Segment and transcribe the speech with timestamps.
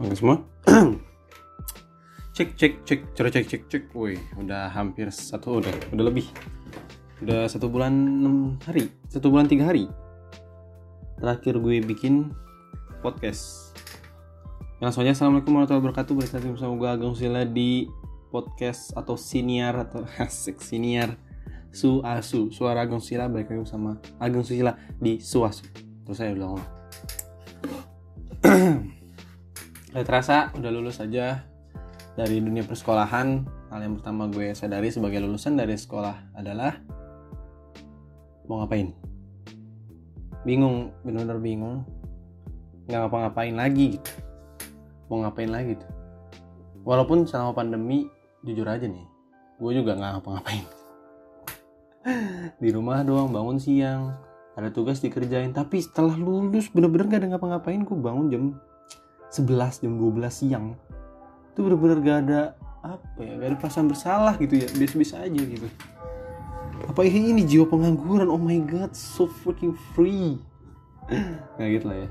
[0.00, 0.40] Oke semua.
[2.36, 3.82] cek cek cek cara cek cek cek.
[3.92, 6.24] Woi, udah hampir satu udah udah lebih.
[7.20, 9.90] Udah satu bulan enam hari, satu bulan tiga hari.
[11.20, 12.32] Terakhir gue bikin
[13.04, 13.76] podcast.
[14.80, 16.14] Langsung aja assalamualaikum warahmatullahi wabarakatuh.
[16.56, 17.86] Bersama gue Agung Sila di
[18.32, 21.14] podcast atau siniar atau asik siniar
[21.72, 25.68] su asu suara Agung Sila balik lagi bersama Agung Sila di suasu.
[26.08, 26.58] Terus saya bilang
[29.92, 31.44] Gak terasa udah lulus aja
[32.16, 33.44] dari dunia persekolahan.
[33.68, 36.80] Hal yang pertama gue sadari sebagai lulusan dari sekolah adalah
[38.48, 38.88] mau ngapain.
[40.48, 41.76] Bingung, bener-bener bingung.
[42.88, 44.12] Nggak ngapa-ngapain lagi gitu.
[45.12, 45.86] Mau ngapain lagi gitu.
[46.88, 48.08] Walaupun selama pandemi,
[48.48, 49.04] jujur aja nih,
[49.60, 50.64] gue juga nggak ngapa-ngapain.
[52.64, 54.16] Di rumah doang, bangun siang,
[54.56, 55.52] ada tugas dikerjain.
[55.52, 57.84] Tapi setelah lulus, bener-bener gak ada ngapa-ngapain.
[57.84, 58.44] Gue bangun jam
[59.32, 60.66] 11 jam 12 siang.
[61.56, 62.40] Itu bener-bener gak ada
[62.82, 64.68] apa ya gak ada perasaan bersalah gitu ya.
[64.76, 65.68] Biasa-biasa aja gitu.
[66.84, 68.28] Apa ini jiwa pengangguran?
[68.28, 70.36] Oh my god so freaking free.
[71.56, 72.08] Nggak gitu lah ya.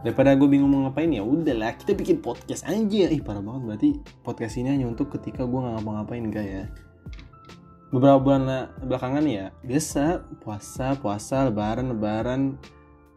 [0.00, 3.08] Daripada gue bingung mau ngapain ya udahlah kita bikin podcast aja.
[3.08, 3.62] Ih parah banget.
[3.64, 3.88] Berarti
[4.20, 6.64] podcast ini hanya untuk ketika gue nggak ngapa-ngapain enggak ya.
[7.90, 12.54] Beberapa bulan belakangan ya biasa puasa puasa lebaran lebaran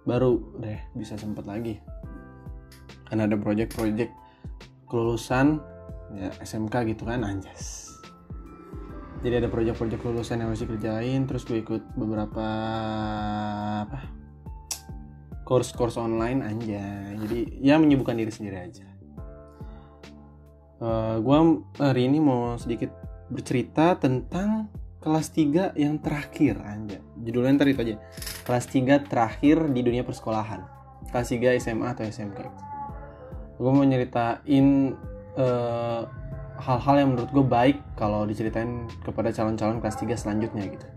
[0.04, 1.78] baru deh bisa sempet lagi
[3.08, 4.12] kan ada project-project
[4.88, 5.58] kelulusan
[6.14, 7.90] ya SMK gitu kan anjas.
[9.24, 12.46] Jadi ada project-project kelulusan yang harus dikerjain terus gue ikut beberapa
[13.88, 14.00] apa
[15.44, 18.88] course-course online aja jadi ya menyibukkan diri sendiri aja.
[20.84, 21.38] Uh, gue
[21.80, 22.92] hari ini mau sedikit
[23.32, 24.68] bercerita tentang
[25.00, 27.96] kelas 3 yang terakhir aja judulnya ntar itu aja.
[28.44, 30.68] Kelas 3 terakhir di dunia persekolahan.
[31.10, 32.73] Kelas 3 SMA atau SMK
[33.58, 34.98] gue mau nyeritain
[35.34, 36.10] hal
[36.54, 40.88] hal-hal yang menurut gue baik kalau diceritain kepada calon-calon kelas 3 selanjutnya gitu.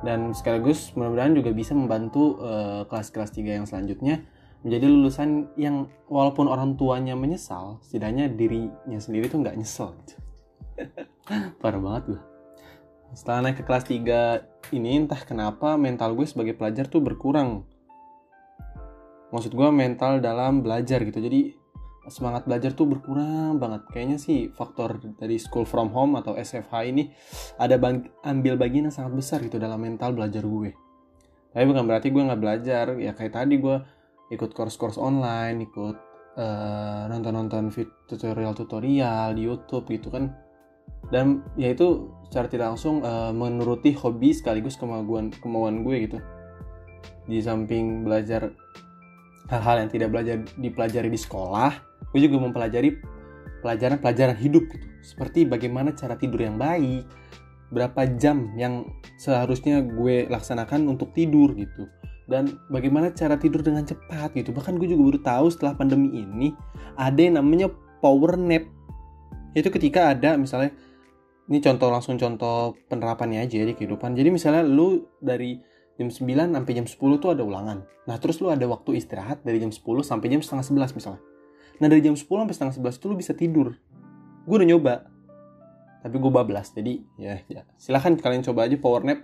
[0.00, 4.24] Dan sekaligus mudah-mudahan juga bisa membantu uh, kelas-kelas 3 yang selanjutnya
[4.64, 10.14] menjadi lulusan yang walaupun orang tuanya menyesal setidaknya dirinya sendiri tuh nggak nyesel gitu.
[11.60, 12.22] parah banget gue
[13.14, 17.62] setelah naik ke kelas 3 ini entah kenapa mental gue sebagai pelajar tuh berkurang.
[19.30, 21.22] Maksud gue mental dalam belajar gitu.
[21.22, 21.54] Jadi
[22.08, 23.86] semangat belajar tuh berkurang banget.
[23.90, 27.10] Kayaknya sih faktor dari school from home atau SFH ini
[27.58, 30.70] ada bang ambil bagian yang sangat besar gitu dalam mental belajar gue.
[31.56, 32.84] Tapi bukan berarti gue nggak belajar.
[33.00, 33.76] Ya kayak tadi gue
[34.30, 35.96] ikut course-course online, ikut
[36.36, 37.72] uh, nonton-nonton
[38.10, 40.34] tutorial-tutorial di YouTube gitu kan.
[41.10, 46.18] Dan ya itu secara tidak langsung uh, menuruti hobi sekaligus kemauan kemauan gue gitu.
[47.26, 48.54] Di samping belajar
[49.46, 52.96] hal-hal yang tidak belajar dipelajari di sekolah, gue juga mempelajari
[53.60, 54.86] pelajaran-pelajaran hidup gitu.
[55.02, 57.06] Seperti bagaimana cara tidur yang baik,
[57.70, 58.86] berapa jam yang
[59.18, 61.90] seharusnya gue laksanakan untuk tidur gitu.
[62.26, 64.50] Dan bagaimana cara tidur dengan cepat gitu.
[64.50, 66.50] Bahkan gue juga baru tahu setelah pandemi ini
[66.98, 67.70] ada yang namanya
[68.02, 68.66] power nap.
[69.54, 70.74] Itu ketika ada misalnya
[71.46, 74.18] ini contoh langsung contoh penerapannya aja di kehidupan.
[74.18, 75.54] Jadi misalnya lu dari
[75.96, 77.86] jam 9 sampai jam 10 tuh ada ulangan.
[78.10, 81.22] Nah terus lu ada waktu istirahat dari jam 10 sampai jam setengah 11 misalnya.
[81.76, 83.76] Nah dari jam 10 sampai setengah 11 itu lu bisa tidur.
[84.48, 84.94] Gue udah nyoba.
[86.00, 86.72] Tapi gue bablas.
[86.72, 89.20] Jadi ya, ya silahkan kalian coba aja power nap.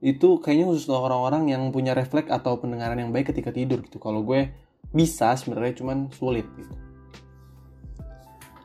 [0.00, 4.00] Itu kayaknya khusus orang-orang yang punya refleks atau pendengaran yang baik ketika tidur gitu.
[4.00, 4.52] Kalau gue
[4.94, 6.72] bisa sebenarnya cuman sulit gitu.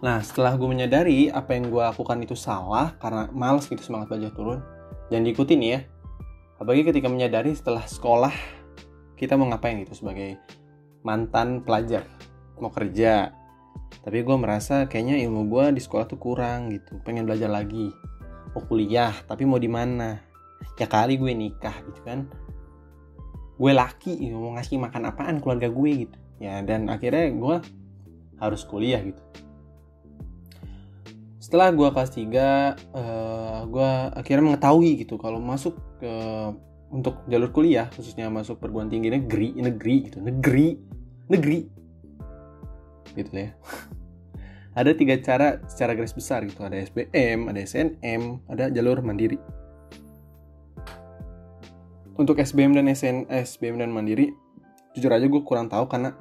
[0.01, 4.31] Nah setelah gue menyadari apa yang gue lakukan itu salah karena males gitu semangat belajar
[4.31, 4.59] turun.
[5.09, 5.79] Jangan diikutin ya.
[6.61, 8.33] Apalagi ketika menyadari setelah sekolah
[9.17, 10.37] kita mau ngapain gitu sebagai
[11.01, 12.05] mantan pelajar
[12.61, 13.33] mau kerja.
[14.01, 17.01] Tapi gue merasa kayaknya ilmu gue di sekolah tuh kurang gitu.
[17.03, 17.91] Pengen belajar lagi.
[18.55, 20.21] Mau kuliah tapi mau di mana?
[20.77, 22.29] Ya kali gue nikah gitu kan.
[23.57, 26.17] Gue laki mau ngasih makan apaan keluarga gue gitu.
[26.41, 27.55] Ya dan akhirnya gue
[28.41, 29.21] harus kuliah gitu.
[31.41, 36.13] Setelah gue kelas 3 uh, gue akhirnya mengetahui gitu kalau masuk ke
[36.91, 40.75] untuk jalur kuliah khususnya masuk perguruan tinggi negeri negeri gitu negeri
[41.31, 41.59] negeri
[43.13, 43.49] gitu ya.
[44.79, 46.63] Ada tiga cara secara garis besar gitu.
[46.63, 49.35] Ada SBM ada SNM ada jalur mandiri.
[52.15, 54.31] Untuk SBM dan SN SBM dan mandiri
[54.95, 56.15] jujur aja gue kurang tahu karena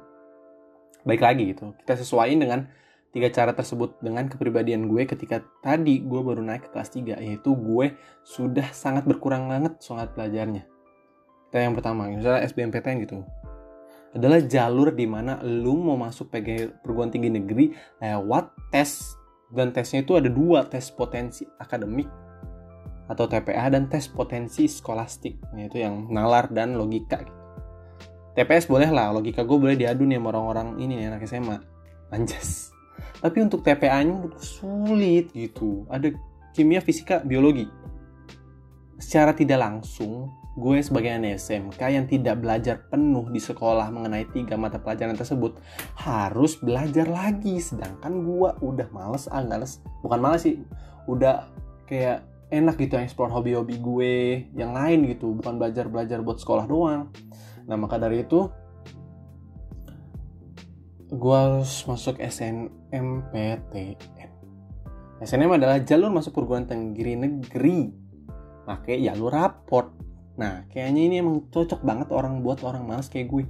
[1.07, 1.71] baik lagi gitu.
[1.79, 2.67] Kita sesuaiin dengan
[3.11, 7.51] tiga cara tersebut dengan kepribadian gue ketika tadi gue baru naik ke kelas 3 yaitu
[7.59, 7.91] gue
[8.23, 10.63] sudah sangat berkurang banget semangat belajarnya
[11.51, 13.27] kita yang pertama misalnya SBMPTN gitu
[14.11, 17.71] adalah jalur di mana lu mau masuk PG perguruan tinggi negeri
[18.03, 19.15] lewat tes.
[19.51, 22.07] Dan tesnya itu ada dua tes potensi akademik
[23.11, 25.39] atau TPA dan tes potensi skolastik.
[25.55, 27.19] Yaitu yang nalar dan logika.
[28.31, 31.57] TPS boleh lah logika gue boleh diadu nih sama orang-orang ini nih anak SMA
[32.15, 32.71] anjas.
[33.19, 35.83] Tapi untuk TPA-nya sulit gitu.
[35.91, 36.15] Ada
[36.55, 37.67] kimia fisika biologi
[39.11, 44.55] secara tidak langsung gue sebagai anak SMK yang tidak belajar penuh di sekolah mengenai tiga
[44.55, 45.59] mata pelajaran tersebut
[45.99, 47.59] harus belajar lagi.
[47.59, 50.63] Sedangkan gue udah males ah males bukan males sih
[51.11, 51.43] udah
[51.91, 52.23] kayak
[52.55, 55.35] enak gitu explore hobi-hobi gue yang lain gitu.
[55.35, 57.11] Bukan belajar belajar buat sekolah doang.
[57.67, 58.47] Nah maka dari itu
[61.11, 63.99] gue harus masuk SNMPTN
[65.19, 68.10] SNM adalah jalur masuk perguruan tinggi negeri
[68.63, 69.91] pakai jalur raport.
[70.37, 73.45] Nah kayaknya ini emang cocok banget orang buat orang males kayak gue.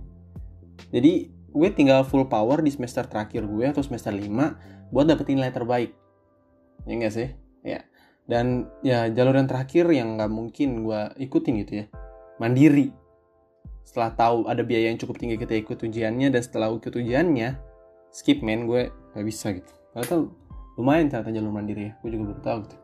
[0.91, 5.51] Jadi gue tinggal full power di semester terakhir gue atau semester 5 buat dapetin nilai
[5.51, 5.91] terbaik.
[6.87, 7.29] Ya enggak sih?
[7.61, 7.85] Ya.
[8.25, 11.85] Dan ya jalur yang terakhir yang nggak mungkin gue ikutin gitu ya.
[12.39, 12.95] Mandiri.
[13.83, 17.59] Setelah tahu ada biaya yang cukup tinggi kita ikut ujiannya dan setelah ikut ujiannya
[18.13, 19.71] skip man gue nggak bisa gitu.
[20.07, 20.31] Tuh
[20.79, 21.93] lumayan ternyata jalur mandiri ya.
[21.99, 22.77] Gue juga belum tahu gitu.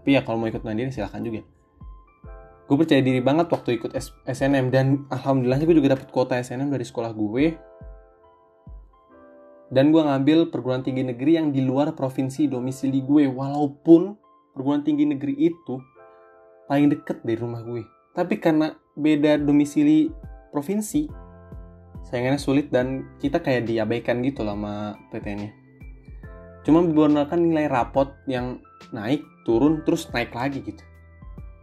[0.00, 1.44] Tapi ya kalau mau ikut mandiri silahkan juga
[2.70, 3.90] gue percaya diri banget waktu ikut
[4.30, 7.58] SNM dan alhamdulillahnya gue juga dapet kuota SNM dari sekolah gue
[9.74, 14.14] dan gue ngambil perguruan tinggi negeri yang di luar provinsi domisili gue walaupun
[14.54, 15.82] perguruan tinggi negeri itu
[16.70, 17.82] paling deket dari rumah gue
[18.14, 20.06] tapi karena beda domisili
[20.54, 21.10] provinsi
[22.06, 25.50] sayangnya sulit dan kita kayak diabaikan gitu lah sama PTN-nya
[26.62, 28.62] cuma menggunakan nilai rapot yang
[28.94, 30.82] naik turun terus naik lagi gitu.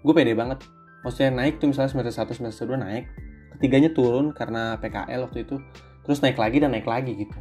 [0.01, 0.63] Gue pede banget
[1.02, 3.06] maksudnya naik tuh misalnya semester 1 semester 2 naik.
[3.58, 5.58] Ketiganya turun karena PKL waktu itu.
[6.06, 7.38] Terus naik lagi dan naik lagi gitu.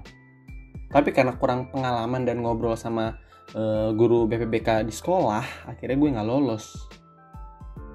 [0.91, 3.21] Tapi karena kurang pengalaman dan ngobrol sama
[3.53, 6.89] uh, guru BPBK di sekolah akhirnya gue nggak lolos.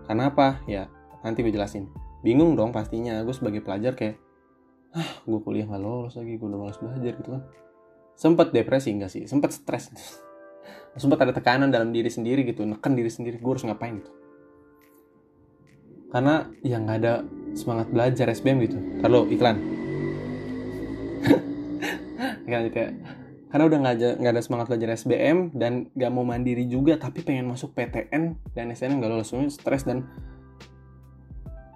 [0.06, 0.62] Karena apa?
[0.70, 0.88] Ya
[1.26, 1.90] nanti gue jelasin.
[2.22, 3.20] Bingung dong pastinya.
[3.26, 4.22] Gue sebagai pelajar kayak
[4.92, 7.42] ah gue kuliah nggak lolos lagi gue udah malas belajar gitu kan.
[8.14, 9.26] Sempat depresi enggak sih.
[9.26, 9.90] Sempat stres.
[11.02, 13.42] Sempat ada tekanan dalam diri sendiri gitu neken diri sendiri.
[13.42, 14.21] Gue harus ngapain gitu
[16.12, 17.14] karena ya nggak ada
[17.56, 18.78] semangat belajar SBM gitu.
[19.04, 19.58] Lalu iklan.
[22.48, 22.92] Gitu ya.
[23.52, 27.20] Karena udah nggak ada nggak ada semangat belajar SBM dan nggak mau mandiri juga tapi
[27.24, 30.08] pengen masuk PTN dan SNM nggak semuanya stres dan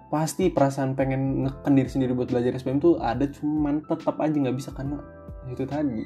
[0.08, 4.56] pasti perasaan pengen neken diri sendiri buat belajar SBM tuh ada cuman tetap aja nggak
[4.56, 5.04] bisa karena
[5.52, 6.00] itu tadi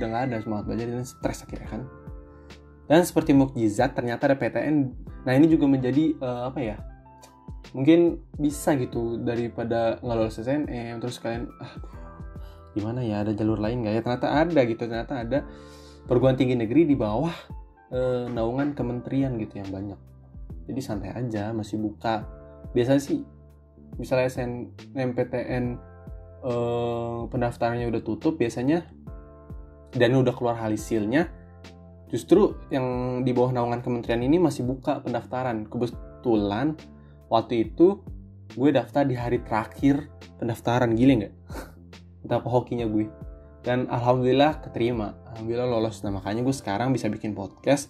[0.00, 1.82] udah nggak ada semangat belajar dan stres akhirnya kan.
[2.88, 4.76] Dan seperti mukjizat ternyata ada PTN
[5.28, 6.76] nah ini juga menjadi uh, apa ya
[7.72, 11.72] mungkin bisa gitu daripada nggak lolos SNM terus kalian ah
[12.72, 14.02] gimana ya ada jalur lain nggak ya?
[14.04, 15.38] Ternyata ada gitu ternyata ada
[16.08, 17.32] perguruan tinggi negeri di bawah
[17.92, 20.00] e, naungan kementerian gitu yang banyak.
[20.68, 22.24] Jadi santai aja masih buka.
[22.72, 23.20] Biasanya sih
[24.00, 25.64] misalnya SNMPTN
[26.44, 26.54] e,
[27.28, 28.88] pendaftarannya udah tutup biasanya
[29.92, 31.28] dan udah keluar hasilnya
[32.08, 35.68] justru yang di bawah naungan kementerian ini masih buka pendaftaran.
[35.68, 36.76] Kebetulan
[37.32, 38.04] waktu itu
[38.52, 41.34] gue daftar di hari terakhir pendaftaran gile nggak?
[42.28, 43.08] Betapa hokinya gue.
[43.64, 45.16] Dan alhamdulillah keterima.
[45.32, 46.04] Alhamdulillah lolos.
[46.04, 47.88] Nah makanya gue sekarang bisa bikin podcast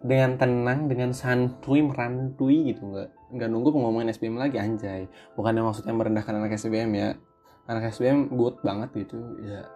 [0.00, 2.86] dengan tenang dengan santuy merantui gitu.
[2.86, 5.10] Nggak nggak nunggu pengumuman SBM lagi anjay.
[5.34, 7.18] Bukannya maksudnya merendahkan anak SBM ya.
[7.66, 9.66] Anak SBM good banget gitu ya.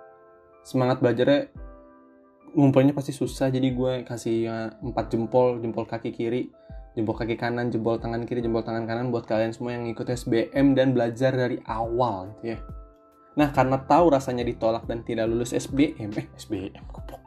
[0.63, 1.51] Semangat belajarnya
[2.55, 3.51] ngumpulnya pasti susah.
[3.51, 6.55] Jadi gue kasih empat jempol jempol kaki kiri
[6.95, 10.79] jempol kaki kanan, jempol tangan kiri, jempol tangan kanan buat kalian semua yang ikut SBM
[10.79, 12.59] dan belajar dari awal gitu ya.
[13.35, 17.19] Nah, karena tahu rasanya ditolak dan tidak lulus SBM, eh SBM goblok.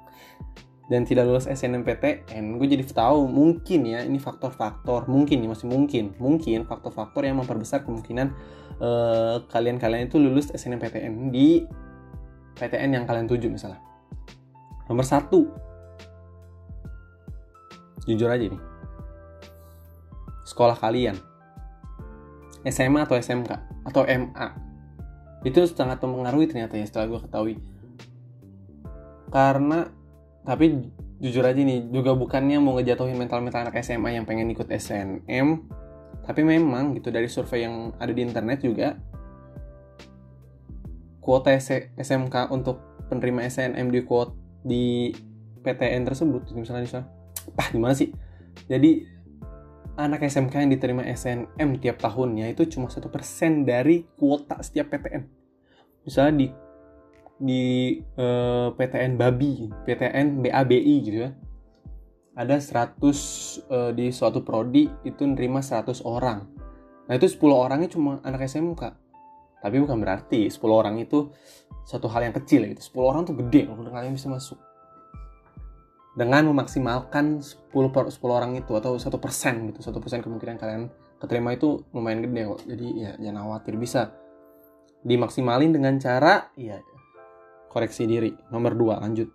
[0.88, 6.16] Dan tidak lulus SNMPTN, gue jadi tahu mungkin ya ini faktor-faktor, mungkin nih masih mungkin,
[6.16, 8.32] mungkin faktor-faktor yang memperbesar kemungkinan
[8.80, 11.68] uh, kalian-kalian itu lulus SNMPTN di
[12.56, 13.84] PTN yang kalian tuju misalnya.
[14.88, 15.52] Nomor satu,
[18.08, 18.62] jujur aja nih,
[20.48, 21.20] sekolah kalian.
[22.64, 23.52] SMA atau SMK
[23.88, 24.48] atau MA
[25.44, 27.56] itu sangat mempengaruhi ternyata ya setelah gue ketahui.
[29.28, 29.92] Karena
[30.48, 30.88] tapi
[31.20, 35.66] jujur aja nih juga bukannya mau ngejatuhin mental-mental anak SMA yang pengen ikut SNM
[36.24, 38.96] tapi memang gitu dari survei yang ada di internet juga
[41.20, 45.12] kuota SMK untuk penerima SNM di kuota di
[45.64, 47.08] PTN tersebut misalnya misalnya
[47.56, 48.12] ah gimana sih?
[48.68, 49.17] Jadi
[49.98, 55.24] anak SMK yang diterima SNM tiap tahunnya itu cuma satu persen dari kuota setiap PTN.
[56.08, 56.48] misalnya di
[57.38, 57.64] di
[58.18, 61.32] uh, PTN Babi, PTN BABI gitu ya.
[62.38, 66.46] Ada 100 uh, di suatu prodi itu nerima 100 orang.
[67.10, 68.84] Nah, itu 10 orangnya cuma anak SMK.
[69.58, 71.34] Tapi bukan berarti 10 orang itu
[71.86, 73.02] satu hal yang kecil gitu.
[73.02, 74.58] 10 orang tuh gede kalau kalian bisa masuk.
[76.18, 80.90] Dengan memaksimalkan 10 per 10 orang itu atau satu persen gitu, satu persen kemungkinan kalian
[81.22, 82.62] keterima itu lumayan gede kok.
[82.66, 84.18] Jadi ya jangan khawatir bisa
[85.06, 86.82] dimaksimalin dengan cara ya
[87.70, 88.34] koreksi diri.
[88.50, 89.30] Nomor 2, lanjut.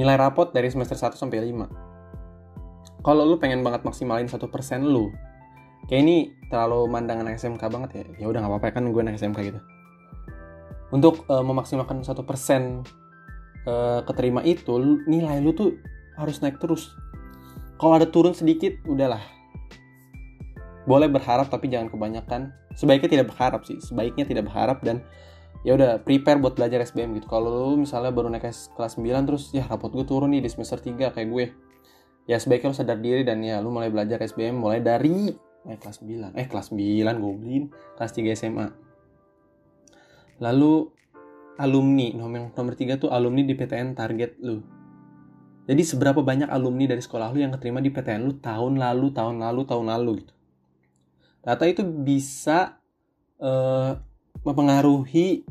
[0.00, 3.04] Nilai rapot dari semester 1 sampai 5.
[3.04, 4.40] Kalau lu pengen banget maksimalin 1%
[4.80, 5.12] lu,
[5.88, 6.16] kayak ini
[6.48, 8.04] terlalu mandangan SMK banget ya.
[8.24, 9.60] Ya udah nggak apa-apa kan gue anak SMK gitu.
[10.90, 12.16] Untuk uh, memaksimalkan 1%
[13.70, 14.74] uh, keterima itu,
[15.06, 15.78] nilai lu tuh
[16.18, 16.90] harus naik terus.
[17.78, 19.22] Kalau ada turun sedikit, udahlah.
[20.90, 22.50] Boleh berharap tapi jangan kebanyakan.
[22.74, 23.78] Sebaiknya tidak berharap sih.
[23.78, 25.06] Sebaiknya tidak berharap dan
[25.60, 29.52] ya udah prepare buat belajar SBM gitu kalau lu misalnya baru naik kelas 9 terus
[29.52, 31.44] ya rapot gue turun nih di semester 3 kayak gue
[32.24, 35.28] ya sebaiknya lu sadar diri dan ya lu mulai belajar SBM mulai dari
[35.68, 37.68] eh kelas 9 eh kelas 9 goblin
[38.00, 38.66] kelas 3 SMA
[40.40, 40.88] lalu
[41.60, 44.64] alumni nomor nomor 3 tuh alumni di PTN target lu.
[45.68, 49.44] Jadi seberapa banyak alumni dari sekolah lu yang keterima di PTN lu tahun lalu tahun
[49.44, 50.34] lalu tahun lalu gitu.
[51.44, 52.80] Data itu bisa
[53.38, 53.92] uh,
[54.42, 55.44] mempengaruhi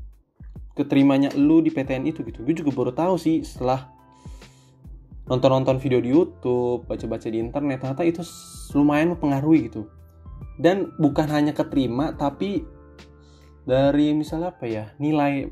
[0.73, 2.41] keterimanya lu di PTN itu gitu.
[2.41, 3.93] Gue juga baru tahu sih setelah
[5.29, 8.25] nonton-nonton video di YouTube baca-baca di internet ternyata itu
[8.73, 9.85] lumayan mempengaruhi gitu.
[10.59, 12.65] Dan bukan hanya keterima tapi
[13.63, 15.47] dari misalnya apa ya nilai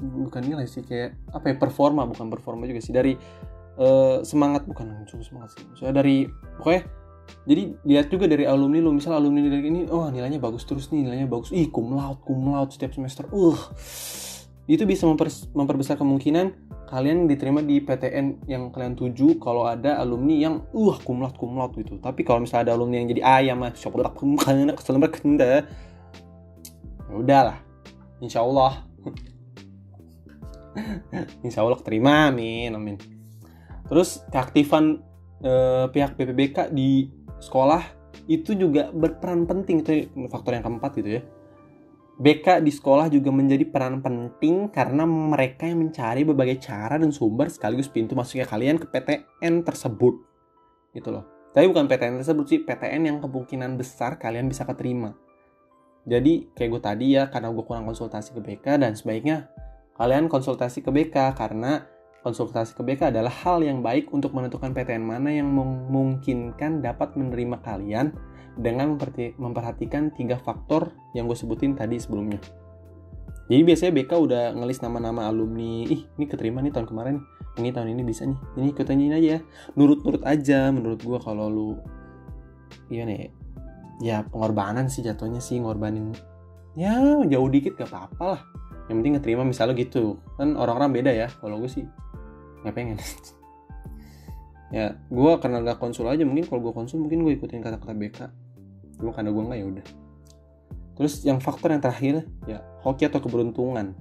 [0.00, 2.92] bukan nilai sih kayak apa ya performa bukan performa juga sih.
[2.96, 3.12] Dari
[3.76, 5.64] uh, semangat bukan cuma semangat sih.
[5.76, 6.26] Soalnya dari
[6.58, 6.82] pokoknya
[7.46, 8.90] jadi lihat juga dari alumni lu.
[8.96, 11.52] Misal alumni dari ini oh nilainya bagus terus nih nilainya bagus.
[11.52, 13.28] Ih cum laude cum laude setiap semester.
[13.30, 13.56] Uh
[14.70, 20.34] itu bisa memper, memperbesar kemungkinan kalian diterima di PTN yang kalian tuju kalau ada alumni
[20.46, 21.98] yang uh cum laude gitu.
[21.98, 24.14] Tapi kalau misalnya ada alumni yang jadi ayam mah coklat
[24.78, 24.98] kesel
[27.10, 27.58] ya udahlah.
[28.22, 28.86] Insya Allah
[31.46, 32.96] insya Allah terima amin amin.
[33.90, 35.02] Terus keaktifan
[35.42, 37.10] eh, pihak BPBK di
[37.42, 37.82] sekolah
[38.30, 39.82] itu juga berperan penting.
[39.82, 39.92] Itu
[40.30, 41.22] faktor yang keempat gitu ya.
[42.20, 47.48] BK di sekolah juga menjadi peran penting karena mereka yang mencari berbagai cara dan sumber
[47.48, 50.20] sekaligus pintu masuknya kalian ke PTN tersebut.
[50.92, 51.24] Gitu loh.
[51.56, 55.16] Tapi bukan PTN tersebut sih PTN yang kemungkinan besar kalian bisa keterima.
[56.04, 59.48] Jadi kayak gue tadi ya karena gue kurang konsultasi ke BK dan sebaiknya
[60.00, 61.84] kalian konsultasi ke BK karena
[62.20, 67.64] Konsultasi ke BK adalah hal yang baik untuk menentukan PTN mana yang memungkinkan dapat menerima
[67.64, 68.12] kalian
[68.60, 69.00] dengan
[69.40, 72.36] memperhatikan tiga faktor yang gue sebutin tadi sebelumnya.
[73.48, 77.16] Jadi biasanya BK udah ngelis nama-nama alumni, ih ini keterima nih tahun kemarin,
[77.56, 79.40] ini tahun ini bisa nih, ini ikutan aja,
[79.80, 81.70] nurut-nurut aja menurut gue kalau lu,
[82.92, 83.32] iya nih,
[84.04, 86.12] ya pengorbanan sih jatuhnya sih ngorbanin,
[86.76, 88.42] ya jauh dikit gak apa-apa lah,
[88.90, 91.86] yang penting keterima misalnya gitu, kan orang-orang beda ya, kalau gue sih
[92.66, 92.98] nggak pengen.
[94.70, 98.18] Ya gue karena gak konsul aja mungkin kalau gue konsul mungkin gue ikutin kata-kata BK
[99.02, 99.86] cuma karena gue nggak ya udah.
[100.94, 103.98] Terus yang faktor yang terakhir ya hoki atau keberuntungan.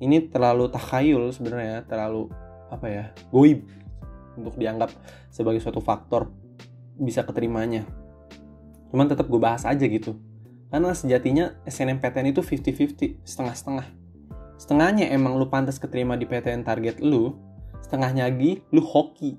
[0.00, 2.32] Ini terlalu takhayul sebenarnya terlalu
[2.72, 3.68] apa ya goib
[4.40, 4.88] untuk dianggap
[5.28, 6.32] sebagai suatu faktor
[6.96, 7.84] bisa keterimanya.
[8.88, 10.16] Cuman tetap gue bahas aja gitu
[10.74, 14.04] karena sejatinya SNMPTN itu 50-50 setengah-setengah
[14.64, 17.36] setengahnya emang lu pantas keterima di PTN target lu,
[17.84, 19.36] setengahnya lagi lu hoki.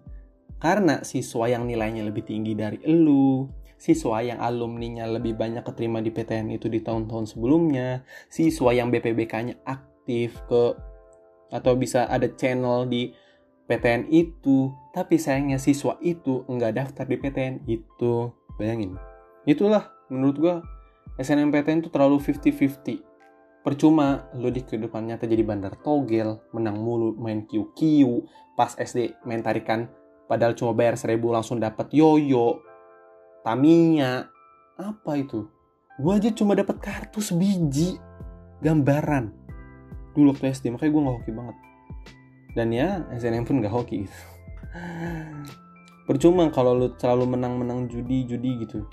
[0.61, 6.13] Karena siswa yang nilainya lebih tinggi dari lu, siswa yang alumninya lebih banyak keterima di
[6.13, 10.77] PTN itu di tahun-tahun sebelumnya, siswa yang BPBK-nya aktif ke
[11.49, 13.13] atau bisa ada channel di
[13.65, 18.29] PTN itu, tapi sayangnya siswa itu enggak daftar di PTN itu.
[18.55, 18.95] Bayangin.
[19.43, 20.55] Itulah menurut gua
[21.15, 23.15] SNMPTN itu terlalu 50-50
[23.65, 27.81] Percuma lu di kehidupan nyata jadi bandar togel, menang mulu, main QQ,
[28.53, 29.89] pas SD main tarikan,
[30.29, 32.62] padahal cuma bayar seribu langsung dapat yoyo,
[33.41, 34.29] Tamiya,
[34.77, 35.50] apa itu?
[35.97, 37.97] Gue aja cuma dapat kartu sebiji,
[38.62, 39.33] gambaran.
[40.13, 41.57] Dulu waktu SD, makanya gue gak hoki banget.
[42.53, 44.19] Dan ya, SNM pun gak hoki gitu.
[46.05, 48.85] Percuma kalau lu selalu menang-menang judi-judi gitu.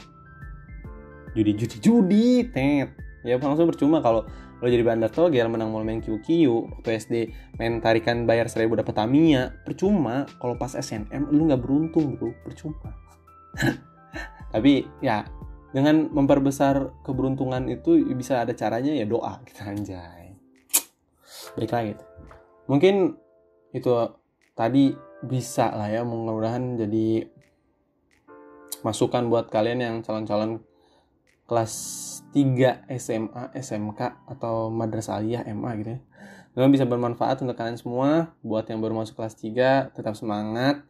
[1.33, 2.93] Judi-judi judi, tet.
[3.23, 4.27] Ya langsung percuma kalau
[4.63, 7.15] lo jadi bandar togel menang mau main QQ waktu SD
[7.59, 9.63] main tarikan bayar seribu dapat Tamiya.
[9.63, 12.35] Percuma kalau pas SNM lu nggak beruntung bro.
[12.43, 12.91] Percuma.
[14.55, 15.25] Tapi ya
[15.73, 20.37] dengan memperbesar keberuntungan itu bisa ada caranya ya doa kita anjay.
[21.57, 21.93] Baik lagi.
[22.69, 23.17] Mungkin
[23.73, 23.91] itu
[24.53, 24.93] tadi
[25.25, 27.25] bisa lah ya mudah-mudahan jadi
[28.83, 30.61] masukan buat kalian yang calon-calon
[31.53, 31.73] kelas
[32.33, 36.01] 3 SMA, SMK atau madrasah aliyah MA gitu ya.
[36.57, 38.33] Memang bisa bermanfaat untuk kalian semua.
[38.41, 40.81] Buat yang baru masuk kelas 3 tetap semangat.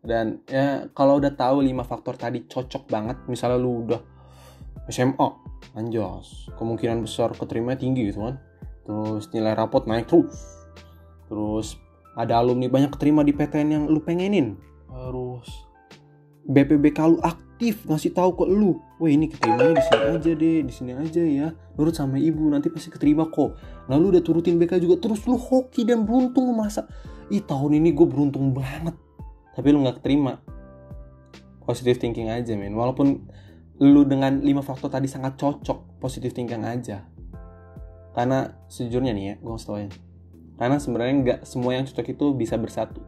[0.00, 4.00] Dan ya kalau udah tahu 5 faktor tadi cocok banget, misalnya lu udah
[4.88, 5.28] SMA,
[5.76, 8.40] anjos, kemungkinan besar keterima tinggi gitu kan.
[8.88, 10.40] Terus nilai rapot naik terus.
[11.28, 11.76] Terus
[12.16, 14.56] ada alumni banyak keterima di PTN yang lu pengenin.
[14.88, 15.68] Terus
[16.48, 20.72] BPBK lu aktif ngasih tahu ke lu, wah ini keterimanya di sini aja deh, di
[20.72, 21.46] sini aja ya.
[21.74, 23.58] Nurut sama ibu nanti pasti keterima kok.
[23.90, 26.86] Nah lu udah turutin BK juga terus lu hoki dan beruntung masa.
[27.34, 28.94] Ih tahun ini gue beruntung banget.
[29.58, 30.38] Tapi lu nggak keterima.
[31.66, 32.78] Positive thinking aja men.
[32.78, 33.26] Walaupun
[33.82, 37.10] lu dengan lima faktor tadi sangat cocok, positive thinking aja.
[38.14, 39.90] Karena sejujurnya nih ya, gue harus tauin.
[40.58, 43.02] Karena sebenarnya nggak semua yang cocok itu bisa bersatu.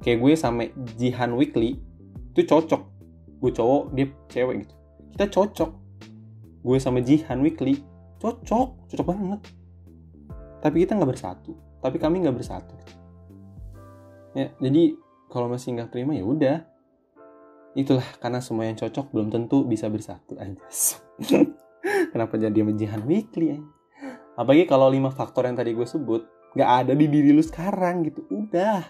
[0.00, 1.76] Kayak gue sama Jihan Weekly,
[2.32, 2.89] itu cocok
[3.40, 4.74] gue cowok dia cewek gitu.
[5.16, 5.70] Kita cocok.
[6.60, 7.80] Gue sama Jihan Weekly
[8.20, 9.40] cocok cocok banget.
[10.60, 11.56] Tapi kita nggak bersatu.
[11.80, 12.76] Tapi kami nggak bersatu.
[14.36, 14.94] Ya jadi
[15.32, 16.58] kalau masih nggak terima ya udah.
[17.72, 20.58] Itulah karena semua yang cocok belum tentu bisa bersatu aja
[22.10, 23.68] kenapa jadi sama Jihan Weekly aja
[24.34, 26.24] apalagi kalau lima faktor yang tadi gue sebut
[26.56, 28.26] nggak ada di diri lu sekarang gitu.
[28.32, 28.82] Udah.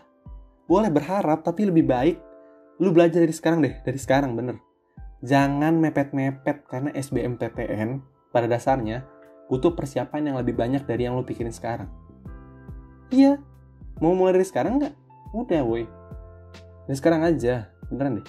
[0.64, 2.16] Boleh berharap tapi lebih baik
[2.80, 4.56] lu belajar dari sekarang deh dari sekarang bener.
[5.20, 8.00] Jangan mepet-mepet karena SBMPTN
[8.32, 9.04] pada dasarnya
[9.52, 11.92] butuh persiapan yang lebih banyak dari yang lu pikirin sekarang.
[13.12, 13.36] Iya.
[14.00, 14.94] Mau mulai dari sekarang nggak?
[15.36, 15.84] Udah woi.
[16.88, 18.26] Dari sekarang aja beneran deh.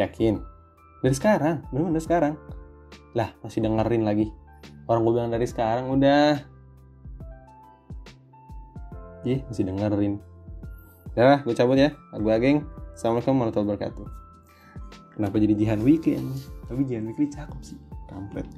[0.00, 0.40] Yakin?
[1.04, 2.34] Dari sekarang bener dari sekarang.
[3.12, 4.32] Lah masih dengerin lagi.
[4.88, 6.40] Orang gue bilang dari sekarang udah.
[9.28, 10.31] Ih, masih dengerin
[11.12, 11.92] Udah gue cabut ya.
[12.16, 12.64] Gue Ageng.
[12.96, 14.06] Assalamualaikum warahmatullahi wabarakatuh.
[15.12, 16.16] Kenapa jadi Jihan Weekly
[16.64, 17.76] Tapi Jihan Weekly cakep sih.
[18.08, 18.48] Kampret.